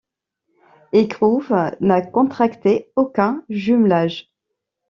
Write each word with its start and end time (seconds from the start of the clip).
Écrouves 0.93 1.75
n'a 1.79 2.01
contracté 2.01 2.91
aucun 2.95 3.45
jumelage. 3.49 4.33